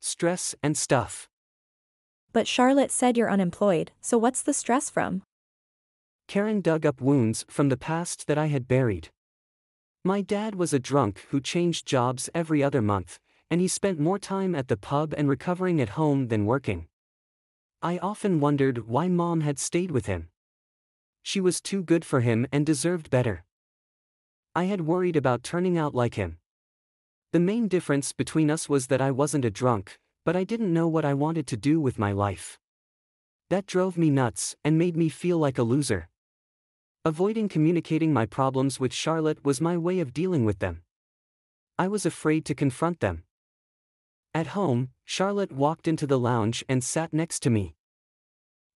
Stress 0.00 0.54
and 0.62 0.76
stuff. 0.76 1.28
But 2.32 2.46
Charlotte 2.46 2.90
said 2.90 3.16
you're 3.16 3.30
unemployed, 3.30 3.92
so 4.00 4.18
what's 4.18 4.42
the 4.42 4.52
stress 4.52 4.90
from? 4.90 5.22
Karen 6.26 6.60
dug 6.60 6.84
up 6.84 7.00
wounds 7.00 7.44
from 7.48 7.70
the 7.70 7.76
past 7.76 8.26
that 8.26 8.36
I 8.36 8.46
had 8.46 8.68
buried. 8.68 9.08
My 10.04 10.20
dad 10.20 10.54
was 10.54 10.72
a 10.72 10.78
drunk 10.78 11.24
who 11.30 11.40
changed 11.40 11.86
jobs 11.86 12.28
every 12.34 12.62
other 12.62 12.82
month, 12.82 13.18
and 13.50 13.60
he 13.60 13.68
spent 13.68 13.98
more 13.98 14.18
time 14.18 14.54
at 14.54 14.68
the 14.68 14.76
pub 14.76 15.14
and 15.16 15.28
recovering 15.28 15.80
at 15.80 15.90
home 15.90 16.28
than 16.28 16.44
working. 16.46 16.88
I 17.80 17.98
often 17.98 18.40
wondered 18.40 18.86
why 18.88 19.08
mom 19.08 19.40
had 19.40 19.58
stayed 19.58 19.90
with 19.90 20.06
him. 20.06 20.28
She 21.22 21.40
was 21.40 21.60
too 21.60 21.82
good 21.82 22.04
for 22.04 22.20
him 22.20 22.46
and 22.52 22.66
deserved 22.66 23.10
better. 23.10 23.44
I 24.54 24.64
had 24.64 24.82
worried 24.82 25.16
about 25.16 25.42
turning 25.42 25.78
out 25.78 25.94
like 25.94 26.14
him. 26.14 26.38
The 27.32 27.40
main 27.40 27.68
difference 27.68 28.12
between 28.12 28.50
us 28.50 28.68
was 28.68 28.86
that 28.88 29.00
I 29.00 29.10
wasn't 29.10 29.44
a 29.44 29.50
drunk, 29.50 29.98
but 30.28 30.36
I 30.36 30.44
didn't 30.44 30.74
know 30.74 30.86
what 30.86 31.06
I 31.06 31.14
wanted 31.14 31.46
to 31.46 31.56
do 31.56 31.80
with 31.80 31.98
my 31.98 32.12
life. 32.12 32.58
That 33.48 33.64
drove 33.64 33.96
me 33.96 34.10
nuts 34.10 34.54
and 34.62 34.76
made 34.76 34.94
me 34.94 35.08
feel 35.08 35.38
like 35.38 35.56
a 35.56 35.62
loser. 35.62 36.10
Avoiding 37.02 37.48
communicating 37.48 38.12
my 38.12 38.26
problems 38.26 38.78
with 38.78 38.92
Charlotte 38.92 39.42
was 39.42 39.62
my 39.62 39.78
way 39.78 40.00
of 40.00 40.12
dealing 40.12 40.44
with 40.44 40.58
them. 40.58 40.82
I 41.78 41.88
was 41.88 42.04
afraid 42.04 42.44
to 42.44 42.54
confront 42.54 43.00
them. 43.00 43.22
At 44.34 44.48
home, 44.48 44.90
Charlotte 45.06 45.50
walked 45.50 45.88
into 45.88 46.06
the 46.06 46.18
lounge 46.18 46.62
and 46.68 46.84
sat 46.84 47.14
next 47.14 47.40
to 47.44 47.48
me. 47.48 47.74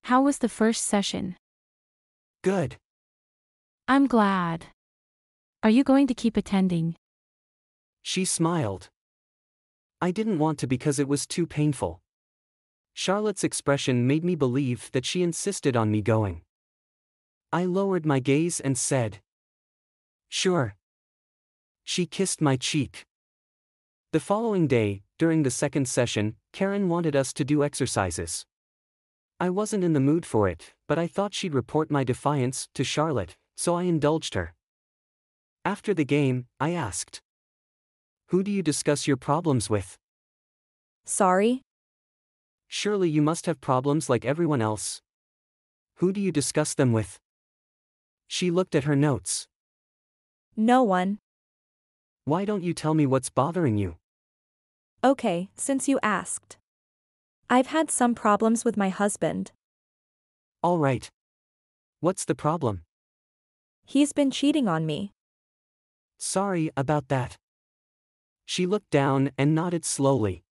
How 0.04 0.22
was 0.22 0.38
the 0.38 0.48
first 0.48 0.86
session? 0.86 1.36
Good. 2.42 2.76
I'm 3.86 4.06
glad. 4.06 4.68
Are 5.62 5.68
you 5.68 5.84
going 5.84 6.06
to 6.06 6.14
keep 6.14 6.38
attending? 6.38 6.96
She 8.00 8.24
smiled. 8.24 8.88
I 10.02 10.10
didn't 10.10 10.40
want 10.40 10.58
to 10.58 10.66
because 10.66 10.98
it 10.98 11.06
was 11.06 11.28
too 11.28 11.46
painful. 11.46 12.02
Charlotte's 12.92 13.44
expression 13.44 14.04
made 14.04 14.24
me 14.24 14.34
believe 14.34 14.90
that 14.90 15.06
she 15.06 15.22
insisted 15.22 15.76
on 15.76 15.92
me 15.92 16.02
going. 16.02 16.42
I 17.52 17.66
lowered 17.66 18.04
my 18.04 18.18
gaze 18.18 18.58
and 18.58 18.76
said, 18.76 19.20
Sure. 20.28 20.74
She 21.84 22.04
kissed 22.04 22.40
my 22.40 22.56
cheek. 22.56 23.06
The 24.10 24.18
following 24.18 24.66
day, 24.66 25.02
during 25.18 25.44
the 25.44 25.52
second 25.52 25.86
session, 25.86 26.34
Karen 26.52 26.88
wanted 26.88 27.14
us 27.14 27.32
to 27.34 27.44
do 27.44 27.62
exercises. 27.62 28.44
I 29.38 29.50
wasn't 29.50 29.84
in 29.84 29.92
the 29.92 30.00
mood 30.00 30.26
for 30.26 30.48
it, 30.48 30.74
but 30.88 30.98
I 30.98 31.06
thought 31.06 31.32
she'd 31.32 31.54
report 31.54 31.92
my 31.92 32.02
defiance 32.02 32.68
to 32.74 32.82
Charlotte, 32.82 33.36
so 33.56 33.76
I 33.76 33.84
indulged 33.84 34.34
her. 34.34 34.54
After 35.64 35.94
the 35.94 36.04
game, 36.04 36.46
I 36.58 36.70
asked, 36.72 37.22
Who 38.32 38.42
do 38.42 38.50
you 38.50 38.62
discuss 38.62 39.06
your 39.06 39.18
problems 39.18 39.68
with? 39.68 39.98
Sorry? 41.04 41.60
Surely 42.66 43.10
you 43.10 43.20
must 43.20 43.44
have 43.44 43.60
problems 43.60 44.08
like 44.08 44.24
everyone 44.24 44.62
else. 44.62 45.02
Who 45.96 46.14
do 46.14 46.20
you 46.22 46.32
discuss 46.32 46.72
them 46.72 46.92
with? 46.92 47.18
She 48.28 48.50
looked 48.50 48.74
at 48.74 48.84
her 48.84 48.96
notes. 48.96 49.48
No 50.56 50.82
one. 50.82 51.18
Why 52.24 52.46
don't 52.46 52.62
you 52.62 52.72
tell 52.72 52.94
me 52.94 53.04
what's 53.04 53.28
bothering 53.28 53.76
you? 53.76 53.96
Okay, 55.04 55.50
since 55.54 55.86
you 55.86 55.98
asked. 56.02 56.56
I've 57.50 57.66
had 57.66 57.90
some 57.90 58.14
problems 58.14 58.64
with 58.64 58.78
my 58.78 58.88
husband. 58.88 59.52
All 60.62 60.78
right. 60.78 61.10
What's 62.00 62.24
the 62.24 62.34
problem? 62.34 62.84
He's 63.84 64.14
been 64.14 64.30
cheating 64.30 64.68
on 64.68 64.86
me. 64.86 65.12
Sorry 66.16 66.70
about 66.78 67.08
that. 67.08 67.36
She 68.52 68.66
looked 68.66 68.90
down 68.90 69.30
and 69.38 69.54
nodded 69.54 69.82
slowly. 69.82 70.44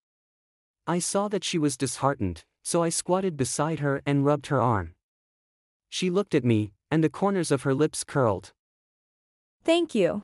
I 0.88 0.98
saw 0.98 1.28
that 1.28 1.44
she 1.44 1.56
was 1.56 1.76
disheartened, 1.76 2.42
so 2.64 2.82
I 2.82 2.88
squatted 2.88 3.36
beside 3.36 3.78
her 3.78 4.02
and 4.04 4.24
rubbed 4.24 4.48
her 4.48 4.60
arm. 4.60 4.96
She 5.88 6.10
looked 6.10 6.34
at 6.34 6.44
me, 6.44 6.72
and 6.90 7.04
the 7.04 7.08
corners 7.08 7.52
of 7.52 7.62
her 7.62 7.72
lips 7.72 8.02
curled. 8.02 8.54
Thank 9.62 9.94
you. 9.94 10.22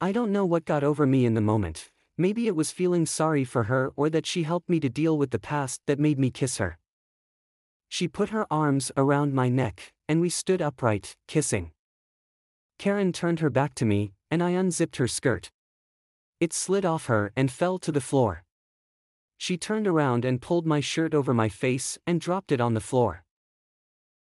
I 0.00 0.12
don't 0.12 0.32
know 0.32 0.46
what 0.46 0.64
got 0.64 0.82
over 0.82 1.04
me 1.04 1.26
in 1.26 1.34
the 1.34 1.42
moment, 1.42 1.90
maybe 2.16 2.46
it 2.46 2.56
was 2.56 2.70
feeling 2.70 3.04
sorry 3.04 3.44
for 3.44 3.64
her 3.64 3.92
or 3.94 4.08
that 4.08 4.24
she 4.24 4.44
helped 4.44 4.70
me 4.70 4.80
to 4.80 4.88
deal 4.88 5.18
with 5.18 5.30
the 5.30 5.38
past 5.38 5.82
that 5.86 5.98
made 5.98 6.18
me 6.18 6.30
kiss 6.30 6.56
her. 6.56 6.78
She 7.90 8.08
put 8.08 8.30
her 8.30 8.46
arms 8.50 8.90
around 8.96 9.34
my 9.34 9.50
neck, 9.50 9.92
and 10.08 10.22
we 10.22 10.30
stood 10.30 10.62
upright, 10.62 11.16
kissing. 11.28 11.72
Karen 12.78 13.12
turned 13.12 13.40
her 13.40 13.50
back 13.50 13.74
to 13.74 13.84
me, 13.84 14.14
and 14.30 14.42
I 14.42 14.52
unzipped 14.52 14.96
her 14.96 15.06
skirt. 15.06 15.50
It 16.42 16.52
slid 16.52 16.84
off 16.84 17.06
her 17.06 17.32
and 17.36 17.52
fell 17.52 17.78
to 17.78 17.92
the 17.92 18.00
floor. 18.00 18.42
She 19.38 19.56
turned 19.56 19.86
around 19.86 20.24
and 20.24 20.42
pulled 20.42 20.66
my 20.66 20.80
shirt 20.80 21.14
over 21.14 21.32
my 21.32 21.48
face 21.48 21.98
and 22.04 22.20
dropped 22.20 22.50
it 22.50 22.60
on 22.60 22.74
the 22.74 22.80
floor. 22.80 23.22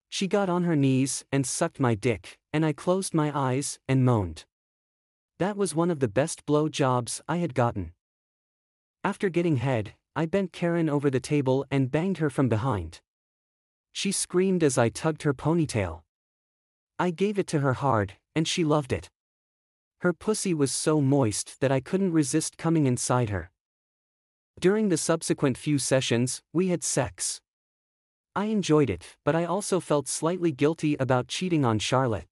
She 0.10 0.28
got 0.28 0.50
on 0.50 0.66
her 0.66 0.76
knees 0.76 1.24
and 1.32 1.48
sucked 1.48 1.80
my 1.80 1.96
dick, 1.96 2.38
and 2.52 2.66
I 2.66 2.74
closed 2.74 3.14
my 3.14 3.32
eyes 3.34 3.80
and 3.88 4.04
moaned. 4.04 4.44
That 5.38 5.56
was 5.56 5.74
one 5.74 5.90
of 5.90 6.02
the 6.02 6.10
best 6.10 6.46
blow 6.46 6.68
jobs 6.68 7.22
I 7.26 7.38
had 7.38 7.56
gotten. 7.56 7.94
After 9.02 9.30
getting 9.30 9.56
head, 9.56 9.94
I 10.14 10.26
bent 10.26 10.52
Karen 10.52 10.90
over 10.90 11.10
the 11.10 11.22
table 11.22 11.66
and 11.72 11.90
banged 11.90 12.18
her 12.18 12.30
from 12.30 12.50
behind. 12.50 13.00
She 13.94 14.12
screamed 14.12 14.62
as 14.62 14.78
I 14.78 14.90
tugged 14.90 15.24
her 15.24 15.34
ponytail. 15.34 16.02
I 17.00 17.12
gave 17.12 17.40
it 17.40 17.48
to 17.48 17.62
her 17.62 17.76
hard, 17.76 18.16
and 18.36 18.46
she 18.46 18.66
loved 18.66 18.92
it. 18.92 19.10
Her 20.02 20.14
pussy 20.14 20.54
was 20.54 20.72
so 20.72 21.02
moist 21.02 21.60
that 21.60 21.72
I 21.72 21.82
couldn't 21.82 22.14
resist 22.14 22.58
coming 22.58 22.86
inside 22.86 23.30
her. 23.30 23.52
During 24.58 24.88
the 24.88 24.98
subsequent 24.98 25.58
few 25.58 25.78
sessions, 25.78 26.42
we 26.54 26.70
had 26.70 26.84
sex. 26.84 27.42
I 28.34 28.46
enjoyed 28.46 28.90
it, 28.90 29.18
but 29.26 29.36
I 29.36 29.44
also 29.44 29.82
felt 29.82 30.08
slightly 30.08 30.54
guilty 30.54 30.96
about 31.00 31.28
cheating 31.28 31.66
on 31.66 31.80
Charlotte. 31.80 32.28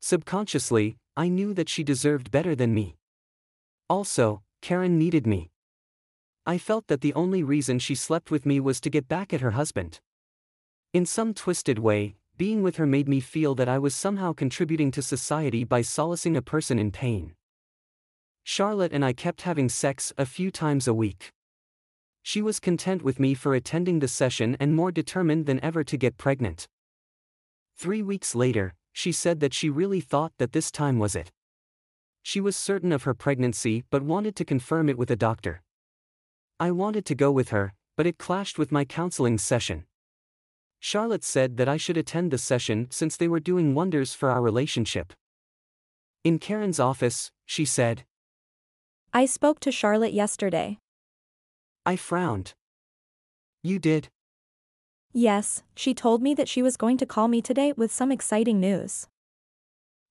Subconsciously, 0.00 0.96
I 1.16 1.28
knew 1.28 1.54
that 1.54 1.68
she 1.68 1.84
deserved 1.84 2.32
better 2.32 2.56
than 2.56 2.74
me. 2.74 2.96
Also, 3.88 4.42
Karen 4.60 4.98
needed 4.98 5.26
me. 5.26 5.50
I 6.44 6.58
felt 6.58 6.88
that 6.88 7.00
the 7.00 7.14
only 7.14 7.44
reason 7.44 7.78
she 7.78 7.94
slept 7.94 8.32
with 8.32 8.44
me 8.44 8.58
was 8.58 8.80
to 8.80 8.90
get 8.90 9.06
back 9.06 9.32
at 9.32 9.40
her 9.40 9.52
husband. 9.52 10.00
In 10.92 11.06
some 11.06 11.34
twisted 11.34 11.78
way, 11.78 12.16
being 12.38 12.62
with 12.62 12.76
her 12.76 12.86
made 12.86 13.08
me 13.08 13.20
feel 13.20 13.54
that 13.54 13.68
I 13.68 13.78
was 13.78 13.94
somehow 13.94 14.32
contributing 14.32 14.90
to 14.92 15.02
society 15.02 15.64
by 15.64 15.82
solacing 15.82 16.36
a 16.36 16.42
person 16.42 16.78
in 16.78 16.90
pain. 16.90 17.34
Charlotte 18.44 18.92
and 18.92 19.04
I 19.04 19.12
kept 19.12 19.42
having 19.42 19.68
sex 19.68 20.12
a 20.18 20.26
few 20.26 20.50
times 20.50 20.88
a 20.88 20.94
week. 20.94 21.30
She 22.22 22.42
was 22.42 22.60
content 22.60 23.02
with 23.02 23.20
me 23.20 23.34
for 23.34 23.54
attending 23.54 23.98
the 23.98 24.08
session 24.08 24.56
and 24.58 24.74
more 24.74 24.92
determined 24.92 25.46
than 25.46 25.62
ever 25.62 25.84
to 25.84 25.96
get 25.96 26.18
pregnant. 26.18 26.66
Three 27.76 28.02
weeks 28.02 28.34
later, 28.34 28.74
she 28.92 29.12
said 29.12 29.40
that 29.40 29.54
she 29.54 29.70
really 29.70 30.00
thought 30.00 30.32
that 30.38 30.52
this 30.52 30.70
time 30.70 30.98
was 30.98 31.14
it. 31.16 31.30
She 32.22 32.40
was 32.40 32.56
certain 32.56 32.92
of 32.92 33.02
her 33.02 33.14
pregnancy 33.14 33.84
but 33.90 34.02
wanted 34.02 34.36
to 34.36 34.44
confirm 34.44 34.88
it 34.88 34.98
with 34.98 35.10
a 35.10 35.16
doctor. 35.16 35.62
I 36.60 36.70
wanted 36.70 37.04
to 37.06 37.14
go 37.14 37.32
with 37.32 37.48
her, 37.48 37.74
but 37.96 38.06
it 38.06 38.18
clashed 38.18 38.58
with 38.58 38.70
my 38.70 38.84
counseling 38.84 39.38
session. 39.38 39.84
Charlotte 40.84 41.22
said 41.22 41.58
that 41.58 41.68
I 41.68 41.76
should 41.76 41.96
attend 41.96 42.32
the 42.32 42.38
session 42.38 42.88
since 42.90 43.16
they 43.16 43.28
were 43.28 43.38
doing 43.38 43.72
wonders 43.72 44.14
for 44.14 44.30
our 44.30 44.42
relationship. 44.42 45.12
In 46.24 46.40
Karen's 46.40 46.80
office, 46.80 47.30
she 47.46 47.64
said, 47.64 48.02
I 49.12 49.24
spoke 49.26 49.60
to 49.60 49.70
Charlotte 49.70 50.12
yesterday. 50.12 50.78
I 51.86 51.94
frowned. 51.94 52.54
You 53.62 53.78
did? 53.78 54.08
Yes, 55.12 55.62
she 55.76 55.94
told 55.94 56.20
me 56.20 56.34
that 56.34 56.48
she 56.48 56.62
was 56.62 56.76
going 56.76 56.96
to 56.96 57.06
call 57.06 57.28
me 57.28 57.40
today 57.40 57.72
with 57.76 57.92
some 57.92 58.10
exciting 58.10 58.58
news. 58.58 59.06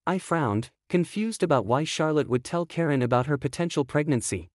I 0.08 0.20
frowned, 0.20 0.70
confused 0.88 1.44
about 1.44 1.66
why 1.66 1.84
Charlotte 1.84 2.30
would 2.30 2.46
tell 2.46 2.66
Karen 2.66 3.02
about 3.02 3.26
her 3.26 3.38
potential 3.38 3.84
pregnancy. 3.84 4.48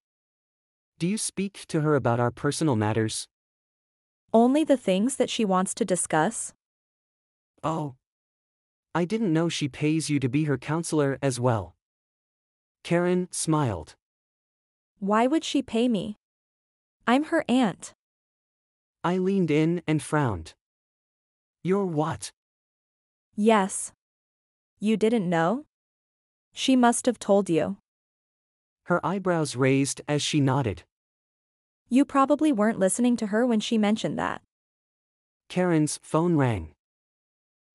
Do 0.99 1.06
you 1.06 1.18
speak 1.18 1.66
to 1.68 1.82
her 1.82 1.94
about 1.94 2.20
our 2.20 2.30
personal 2.30 2.75
matters? 2.75 3.28
Only 4.33 4.64
the 4.64 4.76
things 4.76 5.16
that 5.16 5.30
she 5.30 5.45
wants 5.45 5.75
to 5.75 5.85
discuss? 5.85 6.52
Oh. 7.62 7.95
I 8.95 9.04
didn't 9.04 9.33
know 9.33 9.49
she 9.49 9.68
pays 9.68 10.09
you 10.09 10.18
to 10.21 10.28
be 10.28 10.45
her 10.45 10.59
counselor 10.59 11.18
as 11.21 11.38
well. 11.38 11.75
Karen 12.83 13.28
smiled. 13.30 13.95
Why 14.99 15.26
would 15.26 15.45
she 15.45 15.61
pay 15.62 15.88
me? 15.88 16.16
I'm 17.06 17.25
her 17.25 17.45
aunt. 17.49 17.95
I 19.04 19.18
leaned 19.18 19.50
in 19.50 19.83
and 19.87 20.02
frowned. 20.02 20.54
You're 21.62 21.87
what? 21.87 22.33
Yes. 23.35 23.92
You 24.80 24.97
didn't 24.97 25.28
know? 25.28 25.66
She 26.52 26.75
must 26.75 27.06
have 27.06 27.18
told 27.18 27.50
you. 27.50 27.76
Her 28.85 29.04
eyebrows 29.04 29.56
raised 29.56 30.00
as 30.09 30.23
she 30.23 30.40
nodded. 30.40 30.85
You 31.88 32.05
probably 32.05 32.52
weren't 32.52 32.78
listening 32.78 33.16
to 33.19 33.28
her 33.28 33.47
when 33.47 33.61
she 33.61 33.78
mentioned 33.78 34.19
that. 34.19 34.43
Karen's 35.49 36.00
phone 36.02 36.37
rang. 36.37 36.73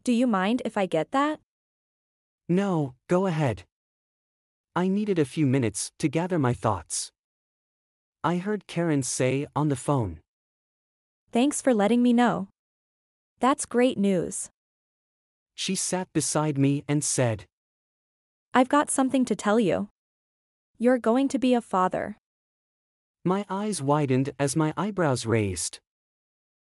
Do 0.03 0.11
you 0.11 0.27
mind 0.27 0.61
if 0.65 0.77
I 0.77 0.85
get 0.85 1.11
that? 1.11 1.39
No, 2.49 2.95
go 3.07 3.27
ahead. 3.27 3.63
I 4.75 4.87
needed 4.87 5.19
a 5.19 5.25
few 5.25 5.45
minutes 5.45 5.91
to 5.99 6.09
gather 6.09 6.37
my 6.37 6.53
thoughts. 6.53 7.11
I 8.23 8.37
heard 8.37 8.67
Karen 8.67 9.03
say 9.03 9.47
on 9.55 9.69
the 9.69 9.75
phone. 9.75 10.19
Thanks 11.31 11.61
for 11.61 11.73
letting 11.73 12.03
me 12.03 12.11
know. 12.13 12.49
That's 13.39 13.65
great 13.65 13.97
news. 13.97 14.49
She 15.55 15.75
sat 15.75 16.07
beside 16.13 16.57
me 16.57 16.83
and 16.87 17.03
said, 17.03 17.45
I've 18.53 18.69
got 18.69 18.91
something 18.91 19.23
to 19.25 19.35
tell 19.35 19.59
you. 19.59 19.87
You're 20.77 20.97
going 20.97 21.29
to 21.29 21.39
be 21.39 21.53
a 21.53 21.61
father. 21.61 22.17
My 23.23 23.45
eyes 23.49 23.83
widened 23.83 24.31
as 24.39 24.55
my 24.55 24.73
eyebrows 24.75 25.27
raised. 25.27 25.79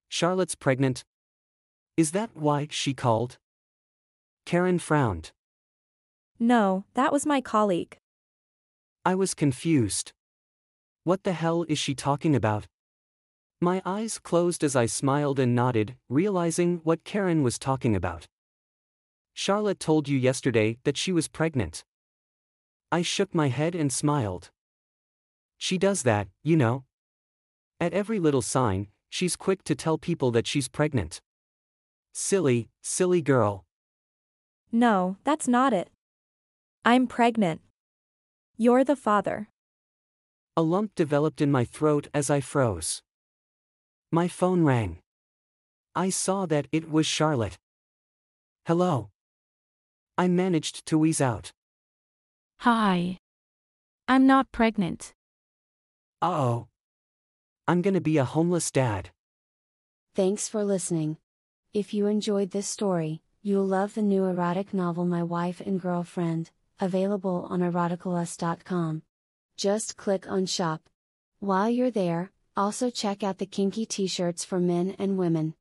Charlotte's 0.08 0.56
pregnant. 0.56 1.04
Is 1.96 2.10
that 2.10 2.30
why 2.34 2.66
she 2.68 2.94
called? 2.94 3.38
Karen 4.44 4.80
frowned. 4.80 5.30
No, 6.40 6.84
that 6.94 7.12
was 7.12 7.24
my 7.24 7.40
colleague. 7.40 7.96
I 9.04 9.14
was 9.14 9.34
confused. 9.34 10.12
What 11.04 11.22
the 11.22 11.32
hell 11.32 11.64
is 11.68 11.78
she 11.78 11.94
talking 11.94 12.34
about? 12.34 12.66
My 13.60 13.80
eyes 13.84 14.18
closed 14.18 14.64
as 14.64 14.74
I 14.74 14.86
smiled 14.86 15.38
and 15.38 15.54
nodded, 15.54 15.94
realizing 16.08 16.80
what 16.82 17.04
Karen 17.04 17.44
was 17.44 17.56
talking 17.56 17.94
about. 17.94 18.26
Charlotte 19.32 19.78
told 19.78 20.08
you 20.08 20.18
yesterday 20.18 20.78
that 20.82 20.96
she 20.96 21.12
was 21.12 21.28
pregnant. 21.28 21.84
I 22.90 23.02
shook 23.02 23.32
my 23.32 23.46
head 23.46 23.76
and 23.76 23.92
smiled. 23.92 24.50
She 25.62 25.78
does 25.78 26.02
that, 26.02 26.26
you 26.42 26.56
know. 26.56 26.82
At 27.78 27.92
every 27.92 28.18
little 28.18 28.42
sign, 28.42 28.88
she's 29.10 29.36
quick 29.36 29.62
to 29.62 29.76
tell 29.76 29.96
people 29.96 30.32
that 30.32 30.48
she's 30.48 30.66
pregnant. 30.66 31.20
Silly, 32.12 32.68
silly 32.82 33.22
girl. 33.22 33.64
No, 34.72 35.18
that's 35.22 35.46
not 35.46 35.72
it. 35.72 35.88
I'm 36.84 37.06
pregnant. 37.06 37.60
You're 38.56 38.82
the 38.82 38.96
father. 38.96 39.50
A 40.56 40.62
lump 40.62 40.96
developed 40.96 41.40
in 41.40 41.52
my 41.52 41.64
throat 41.64 42.08
as 42.12 42.28
I 42.28 42.40
froze. 42.40 43.00
My 44.10 44.26
phone 44.26 44.64
rang. 44.64 44.98
I 45.94 46.10
saw 46.10 46.44
that 46.46 46.66
it 46.72 46.90
was 46.90 47.06
Charlotte. 47.06 47.56
Hello. 48.66 49.10
I 50.18 50.26
managed 50.26 50.86
to 50.86 50.98
wheeze 50.98 51.20
out. 51.20 51.52
Hi. 52.58 53.18
I'm 54.08 54.26
not 54.26 54.50
pregnant. 54.50 55.14
Uh 56.22 56.30
oh. 56.30 56.68
I'm 57.66 57.82
gonna 57.82 58.00
be 58.00 58.16
a 58.16 58.24
homeless 58.24 58.70
dad. 58.70 59.10
Thanks 60.14 60.48
for 60.48 60.62
listening. 60.62 61.16
If 61.74 61.92
you 61.92 62.06
enjoyed 62.06 62.52
this 62.52 62.68
story, 62.68 63.22
you'll 63.42 63.66
love 63.66 63.94
the 63.94 64.02
new 64.02 64.26
erotic 64.26 64.72
novel 64.72 65.04
My 65.04 65.24
Wife 65.24 65.60
and 65.60 65.80
Girlfriend, 65.80 66.52
available 66.78 67.48
on 67.50 67.58
eroticalust.com. 67.58 69.02
Just 69.56 69.96
click 69.96 70.30
on 70.30 70.46
Shop. 70.46 70.82
While 71.40 71.68
you're 71.68 71.90
there, 71.90 72.30
also 72.56 72.88
check 72.88 73.24
out 73.24 73.38
the 73.38 73.46
kinky 73.46 73.84
t 73.84 74.06
shirts 74.06 74.44
for 74.44 74.60
men 74.60 74.94
and 75.00 75.18
women. 75.18 75.54